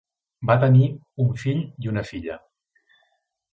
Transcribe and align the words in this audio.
Va 0.51 0.55
tenir 0.63 0.87
un 1.25 1.29
fill 1.43 1.61
i 1.85 1.93
una 1.93 2.05
filla. 2.11 2.41